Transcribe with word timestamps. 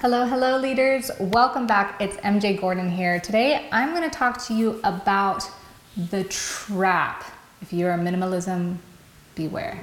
Hello, 0.00 0.24
hello, 0.24 0.56
leaders. 0.56 1.10
Welcome 1.18 1.66
back. 1.66 2.00
It's 2.00 2.14
MJ 2.18 2.60
Gordon 2.60 2.88
here. 2.88 3.18
Today, 3.18 3.68
I'm 3.72 3.90
going 3.90 4.08
to 4.08 4.16
talk 4.16 4.40
to 4.46 4.54
you 4.54 4.78
about 4.84 5.50
the 5.96 6.22
trap. 6.22 7.24
If 7.62 7.72
you're 7.72 7.90
a 7.90 7.98
minimalism, 7.98 8.76
beware. 9.34 9.80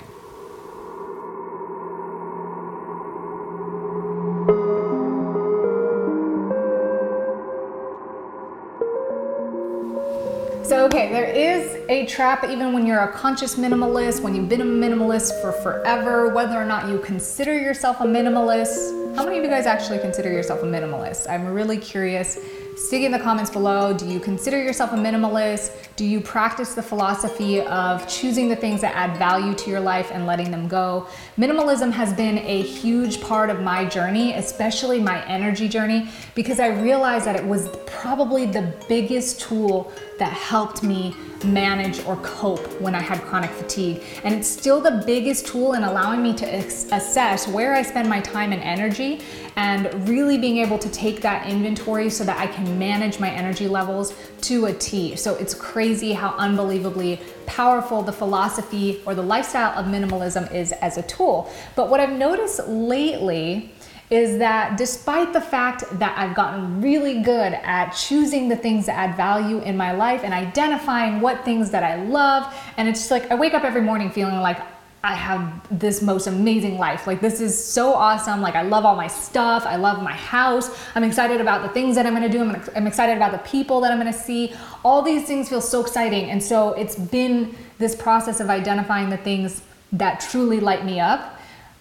So, 10.64 10.86
okay, 10.86 11.12
there 11.12 11.26
is 11.26 11.76
a 11.90 12.06
trap 12.06 12.46
even 12.46 12.72
when 12.72 12.88
you're 12.88 13.02
a 13.02 13.12
conscious 13.12 13.56
minimalist, 13.58 14.22
when 14.22 14.34
you've 14.34 14.48
been 14.48 14.62
a 14.62 14.64
minimalist 14.64 15.42
for 15.42 15.52
forever, 15.52 16.30
whether 16.30 16.56
or 16.56 16.64
not 16.64 16.88
you 16.88 17.00
consider 17.00 17.60
yourself 17.60 18.00
a 18.00 18.06
minimalist. 18.06 19.05
How 19.16 19.24
many 19.24 19.38
of 19.38 19.46
you 19.46 19.50
guys 19.50 19.66
actually 19.66 20.00
consider 20.00 20.30
yourself 20.30 20.62
a 20.62 20.66
minimalist? 20.66 21.30
I'm 21.30 21.46
really 21.46 21.78
curious 21.78 22.38
Stick 22.76 23.04
in 23.04 23.12
the 23.14 23.20
comments 23.20 23.50
below. 23.50 23.94
Do 23.94 24.06
you 24.06 24.20
consider 24.20 24.62
yourself 24.62 24.92
a 24.92 24.96
minimalist? 24.96 25.72
Do 25.96 26.04
you 26.04 26.20
practice 26.20 26.76
the 26.76 26.84
philosophy 26.84 27.62
of 27.62 28.06
choosing 28.06 28.50
the 28.50 28.56
things 28.56 28.82
that 28.82 28.94
add 28.94 29.18
value 29.18 29.56
to 29.56 29.70
your 29.70 29.80
life 29.80 30.12
and 30.12 30.26
letting 30.26 30.52
them 30.52 30.68
go? 30.68 31.08
Minimalism 31.38 31.90
has 31.94 32.12
been 32.12 32.38
a 32.40 32.62
huge 32.64 33.22
part 33.22 33.50
of 33.50 33.62
my 33.62 33.86
journey, 33.86 34.34
especially 34.34 35.00
my 35.00 35.26
energy 35.26 35.70
journey, 35.70 36.10
because 36.36 36.60
I 36.60 36.68
realized 36.68 37.26
that 37.26 37.38
it 37.38 37.46
was 37.46 37.70
probably 37.86 38.46
the 38.46 38.74
biggest 38.90 39.40
tool 39.40 39.90
that 40.20 40.34
helped 40.34 40.84
me 40.84 41.16
manage 41.46 42.04
or 42.06 42.16
cope 42.18 42.66
when 42.82 42.96
I 42.96 43.02
had 43.02 43.22
chronic 43.22 43.52
fatigue. 43.52 44.02
And 44.24 44.34
it's 44.34 44.48
still 44.48 44.82
the 44.82 45.04
biggest 45.06 45.46
tool 45.48 45.74
in 45.74 45.84
allowing 45.84 46.24
me 46.24 46.34
to 46.36 46.46
assess 46.46 47.48
where 47.48 47.74
I 47.74 47.82
spend 47.82 48.10
my 48.10 48.20
time 48.22 48.52
and 48.52 48.62
energy 48.62 49.22
and 49.56 50.08
really 50.08 50.38
being 50.38 50.58
able 50.58 50.80
to 50.80 50.90
take 50.90 51.22
that 51.22 51.48
inventory 51.48 52.10
so 52.10 52.24
that 52.24 52.38
I 52.38 52.48
can 52.48 52.65
manage 52.66 53.20
my 53.20 53.30
energy 53.30 53.68
levels 53.68 54.14
to 54.42 54.66
a 54.66 54.74
T. 54.74 55.16
So 55.16 55.36
it's 55.36 55.54
crazy 55.54 56.14
how 56.14 56.36
unbelievably 56.38 57.22
powerful 57.46 58.02
the 58.02 58.12
philosophy 58.12 59.02
or 59.06 59.16
the 59.16 59.24
lifestyle 59.24 59.78
of 59.78 59.86
minimalism 59.86 60.54
is 60.54 60.72
as 60.74 60.98
a 60.98 61.04
tool. 61.04 61.52
But 61.76 61.90
what 61.90 62.00
I've 62.00 62.18
noticed 62.18 62.68
lately 62.68 63.72
is 64.12 64.38
that 64.38 64.78
despite 64.78 65.34
the 65.34 65.42
fact 65.42 65.84
that 65.98 66.16
I've 66.18 66.36
gotten 66.36 66.82
really 66.82 67.22
good 67.22 67.54
at 67.54 67.92
choosing 67.92 68.50
the 68.50 68.56
things 68.56 68.86
that 68.86 68.96
add 68.98 69.18
value 69.18 69.60
in 69.62 69.76
my 69.76 69.94
life 69.94 70.24
and 70.24 70.34
identifying 70.34 71.22
what 71.22 71.44
things 71.44 71.72
that 71.72 71.84
I 71.84 71.96
love, 72.04 72.54
and 72.78 72.88
it's 72.88 73.00
just 73.00 73.12
like 73.12 73.32
I 73.32 73.36
wake 73.36 73.56
up 73.56 73.64
every 73.64 73.82
morning 73.82 74.12
feeling 74.12 74.36
like 74.42 74.60
I 75.06 75.14
have 75.14 75.80
this 75.80 76.02
most 76.02 76.28
amazing 76.28 76.78
life. 76.78 77.06
Like, 77.06 77.22
this 77.22 77.40
is 77.40 77.54
so 77.64 77.94
awesome. 77.94 78.42
Like, 78.42 78.56
I 78.56 78.64
love 78.64 78.86
all 78.86 78.96
my 78.96 79.08
stuff. 79.08 79.66
I 79.66 79.76
love 79.76 80.02
my 80.02 80.14
house. 80.14 80.70
I'm 80.96 81.04
excited 81.04 81.40
about 81.42 81.62
the 81.62 81.70
things 81.70 81.96
that 81.96 82.06
I'm 82.06 82.14
gonna 82.14 82.28
do. 82.28 82.42
I'm, 82.42 82.62
I'm 82.76 82.88
excited 82.88 83.16
about 83.16 83.32
the 83.32 83.50
people 83.50 83.82
that 83.82 83.92
I'm 83.92 83.98
gonna 83.98 84.12
see. 84.12 84.54
All 84.84 85.02
these 85.02 85.26
things 85.26 85.48
feel 85.48 85.62
so 85.62 85.82
exciting. 85.82 86.32
And 86.32 86.42
so, 86.42 86.74
it's 86.74 86.96
been 86.96 87.56
this 87.78 87.96
process 87.96 88.40
of 88.40 88.50
identifying 88.50 89.10
the 89.10 89.18
things 89.18 89.62
that 89.92 90.20
truly 90.20 90.60
light 90.60 90.84
me 90.84 91.00
up 91.00 91.36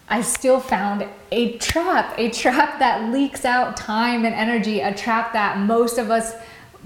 I 0.08 0.20
still 0.20 0.60
found 0.60 1.06
a 1.32 1.56
trap, 1.58 2.14
a 2.18 2.30
trap 2.30 2.78
that 2.78 3.10
leaks 3.10 3.44
out 3.44 3.76
time 3.76 4.24
and 4.24 4.34
energy, 4.34 4.80
a 4.80 4.94
trap 4.94 5.32
that 5.32 5.58
most 5.58 5.98
of 5.98 6.10
us 6.10 6.34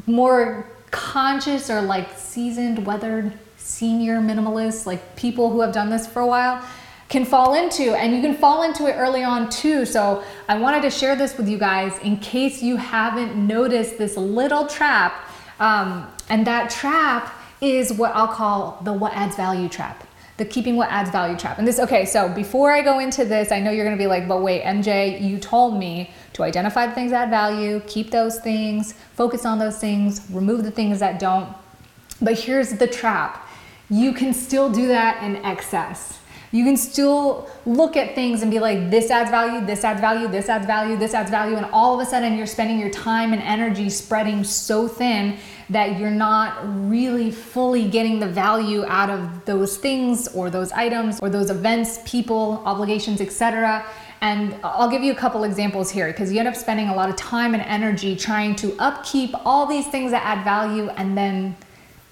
more 0.07 0.67
conscious 0.91 1.69
or 1.69 1.83
like 1.83 2.17
seasoned, 2.17 2.87
weathered 2.87 3.33
senior 3.69 4.19
minimalists, 4.21 4.87
like 4.87 5.17
people 5.17 5.51
who 5.51 5.61
have 5.61 5.73
done 5.73 5.91
this 5.91 6.07
for 6.07 6.21
a 6.21 6.27
while, 6.27 6.65
can 7.09 7.25
fall 7.25 7.55
into. 7.55 7.95
And 7.95 8.15
you 8.15 8.23
can 8.23 8.35
fall 8.35 8.63
into 8.63 8.87
it 8.87 8.95
early 8.95 9.23
on 9.23 9.51
too. 9.51 9.85
So 9.85 10.25
I 10.49 10.59
wanted 10.59 10.83
to 10.83 10.91
share 10.91 11.17
this 11.17 11.37
with 11.37 11.49
you 11.49 11.59
guys 11.59 11.99
in 12.01 12.17
case 12.19 12.63
you 12.63 12.77
haven't 12.77 13.35
noticed 13.37 13.99
this 13.99 14.17
little 14.17 14.67
trap. 14.67 15.15
Um, 15.61 16.11
and 16.29 16.47
that 16.47 16.71
trap 16.71 17.35
is 17.61 17.93
what 17.93 18.15
I'll 18.15 18.29
call 18.29 18.81
the 18.85 18.93
what 18.93 19.13
adds 19.15 19.37
value 19.37 19.69
trap 19.69 20.05
the 20.39 20.45
keeping 20.45 20.77
what 20.77 20.89
adds 20.89 21.11
value 21.11 21.37
trap. 21.37 21.59
And 21.59 21.67
this, 21.67 21.81
okay, 21.81 22.05
so 22.05 22.29
before 22.29 22.71
I 22.71 22.81
go 22.81 23.01
into 23.01 23.25
this, 23.25 23.51
I 23.51 23.59
know 23.59 23.73
you're 23.73 23.85
gonna 23.85 23.97
be 23.97 24.07
like, 24.07 24.29
but 24.29 24.41
wait, 24.41 24.63
MJ, 24.63 25.21
you 25.21 25.37
told 25.37 25.77
me 25.77 26.13
to 26.35 26.45
identify 26.45 26.87
the 26.87 26.93
things 26.93 27.11
that 27.11 27.25
add 27.25 27.31
value, 27.31 27.83
keep 27.89 28.13
those 28.13 28.39
things, 28.39 28.93
focus 29.15 29.45
on 29.45 29.59
those 29.59 29.79
things, 29.79 30.25
remove 30.31 30.63
the 30.63 30.71
things 30.71 31.01
that 31.01 31.19
don't. 31.19 31.53
But 32.23 32.39
here's 32.39 32.71
the 32.71 32.87
trap 32.87 33.48
you 33.91 34.13
can 34.13 34.35
still 34.35 34.71
do 34.71 34.89
that 34.89 35.23
in 35.23 35.37
excess. 35.45 36.19
You 36.51 36.65
can 36.65 36.79
still 36.79 37.51
look 37.67 37.97
at 37.97 38.15
things 38.15 38.41
and 38.41 38.51
be 38.51 38.59
like, 38.59 38.91
this 38.91 39.11
adds 39.11 39.31
value, 39.31 39.65
this 39.67 39.85
adds 39.85 40.01
value, 40.01 40.29
this 40.29 40.49
adds 40.49 40.67
value, 40.67 40.97
this 40.97 41.13
adds 41.13 41.31
value. 41.31 41.57
And 41.57 41.67
all 41.67 41.95
of 41.95 42.07
a 42.07 42.09
sudden, 42.09 42.39
you're 42.39 42.47
spending 42.47 42.79
your 42.79 42.89
time 42.91 43.35
and 43.35 43.43
energy 43.43 43.91
spreading 43.91 44.43
so 44.45 44.89
thin 44.89 45.37
that 45.69 45.99
you're 45.99 46.11
not 46.11 46.59
really 46.89 47.31
fully 47.31 47.87
getting 47.87 48.19
the 48.19 48.27
value 48.27 48.85
out 48.87 49.11
of 49.11 49.45
those 49.45 49.77
things 49.77 50.27
or 50.29 50.49
those 50.49 50.73
items 50.73 51.21
or 51.21 51.29
those 51.29 51.51
events, 51.51 52.01
people, 52.07 52.63
obligations, 52.65 53.21
etc. 53.21 53.85
And 54.23 54.57
I'll 54.65 54.91
give 54.91 55.03
you 55.03 55.13
a 55.13 55.17
couple 55.17 55.45
examples 55.45 55.91
here 55.91 56.07
because 56.09 56.33
you 56.33 56.39
end 56.39 56.49
up 56.49 56.57
spending 56.57 56.89
a 56.89 56.95
lot 56.95 57.11
of 57.11 57.17
time 57.17 57.53
and 57.53 57.63
energy 57.63 58.17
trying 58.17 58.57
to 58.57 58.75
upkeep 58.79 59.35
all 59.45 59.67
these 59.67 59.87
things 59.89 60.13
that 60.13 60.25
add 60.25 60.45
value 60.45 60.89
and 60.91 61.17
then 61.17 61.57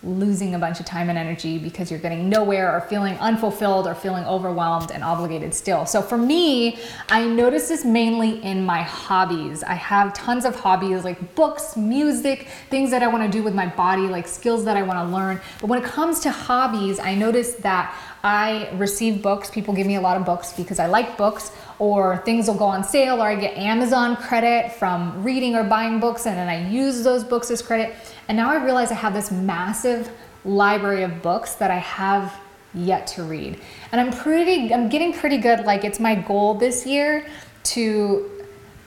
losing 0.06 0.54
a 0.54 0.58
bunch 0.58 0.80
of 0.80 0.86
time 0.86 1.08
and 1.08 1.18
energy 1.18 1.58
because 1.58 1.90
you're 1.90 2.00
getting 2.00 2.28
nowhere 2.28 2.74
or 2.74 2.80
feeling 2.82 3.16
unfulfilled 3.18 3.86
or 3.86 3.94
feeling 3.94 4.24
overwhelmed 4.24 4.90
and 4.92 5.02
obligated 5.02 5.52
still. 5.52 5.84
So 5.84 6.00
for 6.00 6.16
me, 6.16 6.78
I 7.08 7.26
notice 7.26 7.68
this 7.68 7.84
mainly 7.84 8.42
in 8.44 8.64
my 8.64 8.82
hobbies. 8.82 9.62
I 9.62 9.74
have 9.74 10.14
tons 10.14 10.44
of 10.44 10.54
hobbies 10.54 11.04
like 11.04 11.34
books, 11.34 11.76
music, 11.76 12.46
things 12.70 12.90
that 12.90 13.02
I 13.02 13.08
want 13.08 13.30
to 13.30 13.38
do 13.38 13.42
with 13.42 13.54
my 13.54 13.66
body, 13.66 14.02
like 14.02 14.28
skills 14.28 14.64
that 14.64 14.76
I 14.76 14.82
want 14.82 14.98
to 14.98 15.14
learn. 15.14 15.40
But 15.60 15.66
when 15.66 15.82
it 15.82 15.84
comes 15.84 16.20
to 16.20 16.30
hobbies, 16.30 16.98
I 17.00 17.14
notice 17.14 17.54
that 17.56 17.94
I 18.22 18.70
receive 18.74 19.22
books. 19.22 19.50
People 19.50 19.74
give 19.74 19.86
me 19.86 19.96
a 19.96 20.00
lot 20.00 20.16
of 20.16 20.24
books 20.24 20.52
because 20.52 20.78
I 20.78 20.86
like 20.86 21.16
books, 21.16 21.52
or 21.78 22.18
things 22.18 22.48
will 22.48 22.54
go 22.54 22.64
on 22.64 22.84
sale, 22.84 23.22
or 23.22 23.28
I 23.28 23.34
get 23.34 23.56
Amazon 23.56 24.16
credit 24.16 24.72
from 24.72 25.22
reading 25.22 25.54
or 25.54 25.64
buying 25.64 26.00
books, 26.00 26.26
and 26.26 26.36
then 26.36 26.48
I 26.48 26.68
use 26.68 27.04
those 27.04 27.24
books 27.24 27.50
as 27.50 27.62
credit. 27.62 27.94
And 28.28 28.36
now 28.36 28.50
I 28.50 28.62
realize 28.64 28.90
I 28.90 28.94
have 28.94 29.14
this 29.14 29.30
massive 29.30 30.10
library 30.44 31.02
of 31.02 31.22
books 31.22 31.54
that 31.54 31.70
I 31.70 31.78
have 31.78 32.34
yet 32.72 33.06
to 33.08 33.24
read. 33.24 33.60
And 33.92 34.00
I'm 34.00 34.12
pretty, 34.12 34.72
I'm 34.72 34.88
getting 34.88 35.12
pretty 35.12 35.38
good. 35.38 35.64
Like, 35.64 35.84
it's 35.84 36.00
my 36.00 36.14
goal 36.14 36.54
this 36.54 36.86
year 36.86 37.26
to 37.64 38.30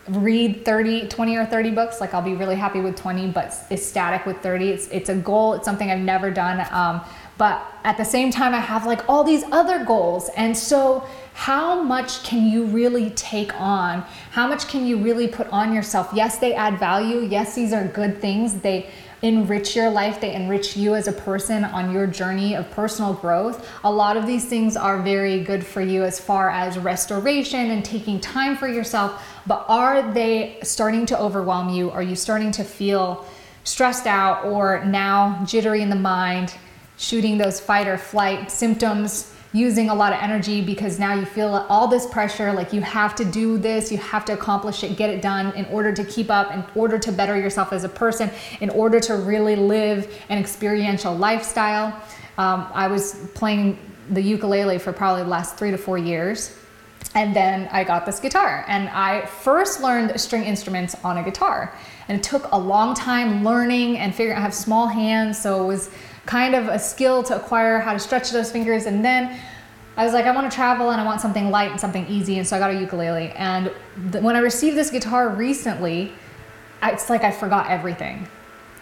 read 0.08 0.66
30 0.66 1.08
20 1.08 1.36
or 1.36 1.46
30 1.46 1.72
books 1.72 2.02
like 2.02 2.16
i'll 2.16 2.22
be 2.22 2.34
really 2.34 2.56
happy 2.56 2.82
with 2.82 2.96
20 2.96 3.28
but 3.28 3.54
ecstatic 3.70 4.26
with 4.26 4.38
30 4.38 4.70
it's, 4.70 4.88
it's 4.88 5.10
a 5.10 5.16
goal 5.16 5.54
it's 5.54 5.66
something 5.66 5.92
i've 5.92 6.00
never 6.00 6.32
done 6.32 6.66
um, 6.72 7.02
but 7.40 7.66
at 7.86 7.96
the 7.98 8.04
same 8.04 8.30
time 8.30 8.54
i 8.54 8.60
have 8.60 8.86
like 8.86 9.08
all 9.10 9.24
these 9.24 9.44
other 9.52 9.84
goals. 9.84 10.30
And 10.36 10.56
so 10.56 11.08
how 11.34 11.82
much 11.82 12.22
can 12.24 12.46
you 12.52 12.66
really 12.66 13.10
take 13.12 13.60
on? 13.60 14.02
How 14.32 14.46
much 14.46 14.68
can 14.68 14.86
you 14.86 14.98
really 14.98 15.28
put 15.28 15.48
on 15.48 15.74
yourself? 15.74 16.10
Yes 16.14 16.38
they 16.38 16.54
add 16.54 16.78
value. 16.78 17.22
Yes 17.22 17.56
these 17.56 17.74
are 17.74 17.88
good 17.88 18.22
things. 18.22 18.60
They 18.60 18.92
enrich 19.22 19.76
your 19.76 19.90
life, 19.90 20.22
they 20.22 20.34
enrich 20.34 20.78
you 20.78 20.96
as 20.96 21.08
a 21.08 21.12
person 21.12 21.64
on 21.64 21.92
your 21.92 22.08
journey 22.08 22.56
of 22.56 22.70
personal 22.72 23.14
growth. 23.14 23.70
A 23.84 23.92
lot 23.92 24.16
of 24.16 24.26
these 24.26 24.46
things 24.46 24.78
are 24.78 25.02
very 25.02 25.42
good 25.42 25.66
for 25.66 25.82
you 25.82 26.04
as 26.04 26.20
far 26.20 26.50
as 26.50 26.78
restoration 26.78 27.72
and 27.72 27.84
taking 27.84 28.20
time 28.20 28.56
for 28.56 28.68
yourself, 28.68 29.22
but 29.46 29.66
are 29.68 30.14
they 30.14 30.58
starting 30.64 31.06
to 31.08 31.20
overwhelm 31.20 31.70
you? 31.70 31.92
Are 31.92 32.04
you 32.04 32.16
starting 32.16 32.52
to 32.52 32.64
feel 32.64 33.26
stressed 33.66 34.08
out 34.08 34.46
or 34.46 34.86
now 34.86 35.44
jittery 35.46 35.82
in 35.82 35.90
the 35.90 35.98
mind, 35.98 36.54
shooting 37.00 37.40
those 37.40 37.60
fight 37.60 37.88
or 37.88 37.98
flight 37.98 38.52
symptoms? 38.52 39.34
using 39.52 39.90
a 39.90 39.96
lot 39.96 40.14
of 40.14 40.20
energy 40.22 40.62
because 40.62 41.00
now 41.00 41.14
you 41.14 41.26
feel 41.26 41.66
all 41.70 41.88
this 41.88 42.06
pressure 42.06 42.54
like 42.54 42.72
you 42.72 42.82
have 42.82 43.16
to 43.16 43.26
do 43.26 43.58
this, 43.58 43.92
you 43.92 43.98
have 43.98 44.24
to 44.24 44.34
accomplish 44.34 44.84
it, 44.84 44.96
get 44.96 45.10
it 45.10 45.22
done 45.22 45.52
in 45.56 45.66
order 45.66 45.92
to 45.92 46.04
keep 46.04 46.30
up, 46.30 46.54
in 46.54 46.64
order 46.76 47.00
to 47.00 47.12
better 47.12 47.36
yourself 47.36 47.74
as 47.74 47.84
a 47.84 47.90
person, 47.90 48.30
in 48.62 48.70
order 48.70 49.00
to 49.00 49.16
really 49.16 49.56
live 49.56 50.16
an 50.30 50.38
experiential 50.38 51.16
lifestyle. 51.16 51.88
Um, 52.38 52.68
I 52.74 52.88
was 52.88 53.28
playing 53.34 53.80
the 54.12 54.22
ukulele 54.22 54.78
for 54.78 54.94
probably 54.94 55.24
the 55.24 55.30
last 55.30 55.58
three 55.58 55.72
to 55.72 55.78
four 55.78 55.98
years. 55.98 56.56
And 57.16 57.36
then 57.36 57.68
I 57.72 57.84
got 57.84 58.06
this 58.06 58.20
guitar, 58.20 58.64
and 58.68 58.88
I 58.90 59.26
first 59.26 59.82
learned 59.82 60.20
string 60.22 60.44
instruments 60.44 60.96
on 61.04 61.18
a 61.18 61.24
guitar. 61.24 61.74
And 62.08 62.20
it 62.20 62.24
took 62.24 62.48
a 62.52 62.60
long 62.60 62.94
time 62.94 63.44
learning 63.44 63.98
and 63.98 64.14
figuring 64.14 64.38
I 64.38 64.42
have 64.42 64.54
small 64.54 64.86
hands, 64.86 65.42
so 65.42 65.64
it 65.64 65.68
was 65.68 65.90
kind 66.30 66.54
of 66.54 66.68
a 66.68 66.78
skill 66.78 67.24
to 67.24 67.36
acquire 67.36 67.80
how 67.80 67.92
to 67.92 67.98
stretch 67.98 68.30
those 68.30 68.52
fingers. 68.52 68.86
And 68.86 69.04
then 69.04 69.36
I 69.98 70.04
was 70.04 70.14
like, 70.14 70.26
I 70.26 70.32
want 70.32 70.50
to 70.50 70.56
travel 70.56 70.92
and 70.92 71.02
I 71.02 71.04
want 71.04 71.22
something 71.22 71.50
light 71.50 71.72
and 71.72 71.80
something 71.80 72.06
easy. 72.08 72.38
And 72.38 72.48
so 72.48 72.56
I 72.56 72.60
got 72.60 72.70
a 72.70 72.80
ukulele. 72.80 73.32
And 73.32 73.72
th- 74.12 74.24
when 74.24 74.36
I 74.36 74.40
received 74.40 74.78
this 74.78 74.92
guitar 74.92 75.30
recently, 75.30 76.14
it's 76.84 77.10
like 77.10 77.24
I 77.24 77.32
forgot 77.32 77.72
everything. 77.72 78.28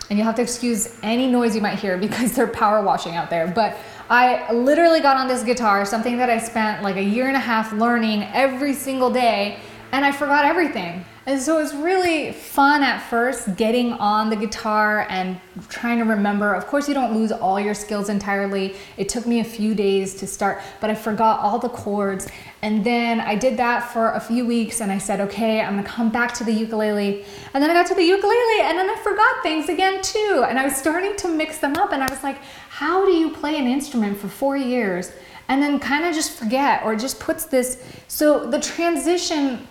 And 0.10 0.20
you'll 0.20 0.26
have 0.26 0.36
to 0.36 0.42
excuse 0.42 1.00
any 1.04 1.28
noise 1.32 1.56
you 1.56 1.62
might 1.62 1.80
hear 1.80 1.98
because 2.08 2.36
they're 2.36 2.48
power 2.48 2.82
washing 2.82 3.16
out 3.16 3.30
there. 3.30 3.48
But 3.48 3.78
I 4.10 4.52
literally 4.52 5.00
got 5.00 5.16
on 5.16 5.30
this 5.30 5.44
guitar, 5.44 5.86
something 5.86 6.18
that 6.18 6.30
I 6.30 6.40
spent 6.40 6.84
like 6.84 6.98
a 6.98 7.04
year 7.04 7.28
and 7.28 7.38
a 7.38 7.46
half 7.54 7.72
learning 7.72 8.24
every 8.34 8.74
single 8.74 9.10
day. 9.10 9.60
And 9.92 10.06
I 10.06 10.12
forgot 10.12 10.46
everything. 10.46 11.06
And 11.28 11.42
so 11.42 11.60
it 11.60 11.64
was 11.64 11.76
really 11.76 12.32
fun 12.32 12.84
at 12.84 13.00
first 13.10 13.58
getting 13.58 13.92
on 13.92 14.30
the 14.30 14.38
guitar 14.38 15.06
and 15.10 15.38
trying 15.68 15.98
to 15.98 16.06
remember. 16.06 16.54
Of 16.54 16.68
course, 16.68 16.88
you 16.88 16.94
don't 16.94 17.14
lose 17.14 17.34
all 17.34 17.60
your 17.60 17.74
skills 17.74 18.08
entirely. 18.08 18.78
It 18.96 19.10
took 19.10 19.26
me 19.26 19.42
a 19.42 19.44
few 19.44 19.76
days 19.76 20.16
to 20.16 20.28
start, 20.28 20.62
but 20.80 20.90
I 20.90 20.96
forgot 20.96 21.42
all 21.42 21.60
the 21.60 21.68
chords. 21.68 22.30
And 22.62 22.82
then 22.82 23.20
I 23.20 23.36
did 23.36 23.58
that 23.58 23.92
for 23.92 24.12
a 24.12 24.22
few 24.22 24.48
weeks 24.48 24.80
and 24.80 24.90
I 24.90 25.00
said, 25.00 25.20
okay, 25.20 25.60
I'm 25.60 25.76
gonna 25.76 25.86
come 25.86 26.10
back 26.10 26.34
to 26.36 26.46
the 26.46 26.54
ukulele. 26.54 27.26
And 27.54 27.62
then 27.62 27.70
I 27.70 27.74
got 27.74 27.88
to 27.88 27.96
the 27.96 28.04
ukulele 28.04 28.62
and 28.62 28.78
then 28.78 28.90
I 28.90 28.96
forgot 29.04 29.44
things 29.44 29.68
again 29.68 30.02
too. 30.02 30.46
And 30.48 30.58
I 30.58 30.64
was 30.64 30.78
starting 30.78 31.18
to 31.18 31.28
mix 31.28 31.58
them 31.58 31.76
up 31.76 31.92
and 31.92 32.02
I 32.02 32.08
was 32.10 32.24
like, 32.24 32.38
how 32.70 33.06
do 33.06 33.12
you 33.12 33.32
play 33.32 33.58
an 33.58 33.68
instrument 33.68 34.18
for 34.18 34.30
four 34.30 34.56
years 34.56 35.12
and 35.50 35.62
then 35.62 35.78
kind 35.78 36.06
of 36.06 36.16
just 36.16 36.32
forget 36.40 36.84
or 36.84 36.96
just 36.96 37.20
puts 37.20 37.44
this? 37.44 37.84
So 38.08 38.50
the 38.50 38.62
transition 38.62 39.68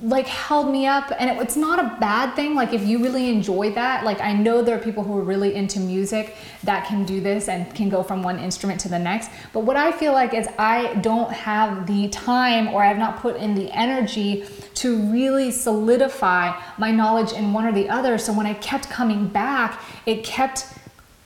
like 0.00 0.26
held 0.26 0.70
me 0.70 0.86
up. 0.86 1.10
And 1.18 1.28
it, 1.28 1.42
it's 1.42 1.56
not 1.56 1.80
a 1.80 1.96
bad 1.98 2.34
thing 2.36 2.54
like 2.54 2.72
if 2.72 2.86
you 2.86 3.02
really 3.02 3.28
enjoy 3.28 3.72
that. 3.72 4.04
Like 4.04 4.20
i 4.20 4.32
know 4.32 4.62
there 4.62 4.76
are 4.76 4.80
people 4.80 5.02
who 5.02 5.18
are 5.18 5.22
really 5.22 5.54
into 5.54 5.80
music 5.80 6.36
that 6.62 6.86
can 6.86 7.04
do 7.04 7.20
this 7.20 7.48
and 7.48 7.74
can 7.74 7.88
go 7.88 8.02
from 8.02 8.22
one 8.22 8.38
instrument 8.38 8.80
to 8.82 8.88
the 8.88 8.98
next. 8.98 9.30
But 9.52 9.60
what 9.60 9.76
i 9.76 9.90
feel 9.90 10.12
like 10.12 10.34
is 10.34 10.46
i 10.58 10.94
don't 10.96 11.32
have 11.32 11.86
the 11.86 12.08
time 12.08 12.68
or 12.68 12.82
i 12.82 12.86
have 12.86 12.98
not 12.98 13.18
put 13.20 13.36
in 13.36 13.54
the 13.54 13.70
energy 13.72 14.44
to 14.74 14.96
really 15.10 15.50
solidify 15.50 16.56
my 16.78 16.92
knowledge 16.92 17.32
in 17.32 17.52
one 17.52 17.66
or 17.66 17.72
the 17.72 17.88
other. 17.88 18.18
So 18.18 18.32
when 18.32 18.46
i 18.46 18.54
kept 18.54 18.88
coming 18.88 19.26
back 19.26 19.82
it 20.06 20.22
kept 20.24 20.77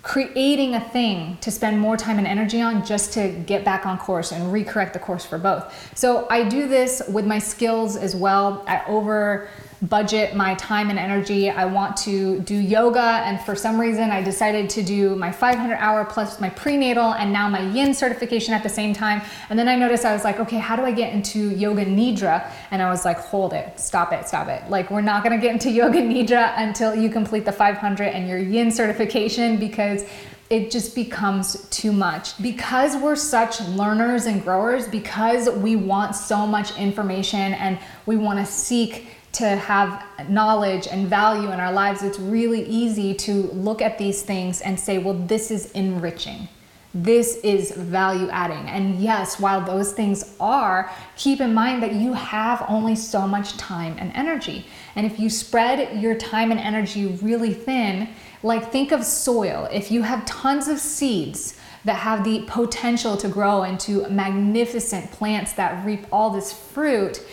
creating 0.03 0.75
a 0.75 0.81
thing 0.81 1.39
to 1.41 1.51
spend 1.51 1.79
more 1.79 1.97
time 1.97 2.19
and 2.19 2.27
energy 2.27 2.61
on 2.61 2.85
just 2.85 3.13
to 3.13 3.29
get 3.47 3.65
back 3.65 3.87
on 3.87 3.97
course 3.99 4.33
and 4.33 4.53
recorrect 4.53 4.93
the 4.93 4.99
course 4.99 5.25
for 5.25 5.39
both. 5.39 5.97
So 5.97 6.27
I 6.29 6.49
do 6.49 6.67
this 6.67 7.03
with 7.09 7.25
my 7.25 7.39
skills 7.39 7.97
as 7.97 8.17
well. 8.17 8.65
I 8.67 8.85
over 8.87 9.49
budget 9.83 10.37
my 10.37 10.55
time 10.55 10.91
and 10.91 10.99
energy. 10.99 11.51
I 11.51 11.65
want 11.65 11.97
to 11.99 12.41
do 12.41 12.55
yoga, 12.55 13.01
and 13.01 13.41
for 13.41 13.57
some 13.57 13.81
reason, 13.81 14.11
I 14.11 14.23
decided 14.23 14.71
to 14.71 14.83
do 14.83 15.17
my 15.17 15.33
500 15.33 15.75
hour 15.75 16.05
plus 16.05 16.41
my 16.41 16.51
prenatal 16.51 17.15
and 17.15 17.33
now 17.33 17.49
my 17.49 17.61
yin 17.73 17.93
certification 17.93 18.55
at 18.55 18.63
the 18.63 18.69
same 18.69 18.95
time. 18.95 19.23
And 19.51 19.59
then 19.59 19.69
I 19.69 19.77
noticed 19.77 20.05
I 20.05 20.13
was 20.13 20.25
like, 20.25 20.39
okay, 20.39 20.59
how 20.59 20.77
do 20.77 20.83
I 20.83 20.93
get 20.93 21.13
into 21.13 21.51
yoga 21.51 21.85
nidra? 21.85 22.49
And 22.71 22.81
I 22.81 22.91
was 22.91 23.05
like, 23.05 23.19
hold 23.19 23.53
it, 23.53 23.79
stop 23.79 24.13
it, 24.13 24.29
stop 24.29 24.49
it. 24.49 24.71
Like, 24.71 24.91
we're 24.91 25.01
not 25.01 25.25
gonna 25.25 25.39
get 25.39 25.53
into 25.53 25.71
yoga 25.83 25.99
nidra 25.99 26.53
until 26.57 26.95
you 26.95 27.11
complete 27.11 27.45
the 27.45 27.53
500 27.53 28.05
and 28.05 28.29
your 28.29 28.39
yin 28.39 28.71
certification 28.71 29.59
because 29.59 30.05
it 30.49 30.71
just 30.71 30.95
becomes 30.95 31.67
too 31.71 31.93
much. 31.93 32.41
Because 32.43 32.95
we're 32.97 33.17
such 33.17 33.61
learners 33.63 34.27
and 34.27 34.45
growers, 34.45 34.87
because 34.87 35.49
we 35.49 35.77
want 35.77 36.15
so 36.15 36.47
much 36.47 36.77
information 36.79 37.55
and 37.55 37.79
we 38.05 38.17
want 38.17 38.39
to 38.39 38.45
seek 38.45 39.07
to 39.33 39.57
have 39.57 40.05
knowledge 40.29 40.87
and 40.87 41.09
value 41.09 41.51
in 41.51 41.59
our 41.59 41.73
lives, 41.73 42.03
it's 42.03 42.19
really 42.19 42.65
easy 42.67 43.15
to 43.15 43.45
look 43.53 43.81
at 43.81 43.99
these 43.99 44.23
things 44.23 44.61
and 44.61 44.79
say, 44.79 44.99
well, 44.99 45.15
this 45.15 45.51
is 45.51 45.71
enriching. 45.73 46.49
This 46.95 47.37
is 47.37 47.73
value 47.73 48.29
adding. 48.29 48.69
And 48.69 49.01
yes, 49.01 49.41
while 49.41 49.63
those 49.63 49.95
things 49.95 50.37
are, 50.39 50.91
keep 51.17 51.41
in 51.41 51.55
mind 51.55 51.83
that 51.83 51.95
you 51.95 52.13
have 52.13 52.63
only 52.69 52.95
so 52.95 53.27
much 53.27 53.57
time 53.57 53.97
and 53.99 54.13
energy. 54.15 54.67
And 54.95 55.07
if 55.07 55.19
you 55.19 55.31
spread 55.31 56.03
your 56.03 56.15
time 56.15 56.51
and 56.51 56.61
energy 56.61 57.19
really 57.23 57.55
thin, 57.55 58.11
like 58.43 58.71
think 58.71 58.93
of 58.93 59.05
soil. 59.05 59.67
If 59.73 59.91
you 59.91 60.03
have 60.03 60.27
tons 60.27 60.69
of 60.69 60.79
seeds, 60.79 61.59
that 61.85 61.95
have 61.95 62.25
the 62.25 62.45
potential 62.47 63.17
to 63.17 63.29
grow 63.29 63.65
into 63.65 64.09
magnificent 64.09 65.11
plants 65.11 65.53
that 65.55 65.85
reap 65.85 66.07
all 66.13 66.31
this 66.31 66.53
fruit, 66.53 67.25